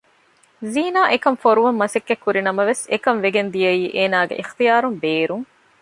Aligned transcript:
ޒީނާ 0.73 1.01
އެކަން 1.11 1.37
ފޮރުވަން 1.43 1.79
މަސައްކަތް 1.81 2.23
ކުރި 2.23 2.41
ނަމަވެސް 2.47 2.83
އެކަންވެގެން 2.91 3.51
ދިޔައީ 3.53 3.83
އޭނަގެ 3.95 4.35
އިޙްތިޔާރުން 4.37 4.97
ބޭރުން 5.03 5.45